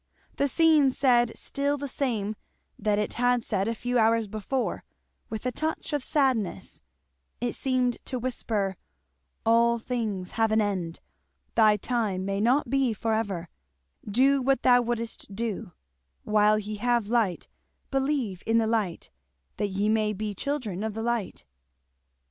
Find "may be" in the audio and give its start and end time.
19.87-20.33